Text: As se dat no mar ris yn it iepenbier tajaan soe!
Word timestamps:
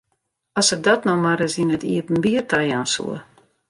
As 0.61 0.65
se 0.71 0.77
dat 0.87 1.01
no 1.09 1.13
mar 1.23 1.35
ris 1.43 1.55
yn 1.61 1.73
it 1.75 1.83
iepenbier 1.93 2.45
tajaan 2.51 2.87
soe! 2.93 3.17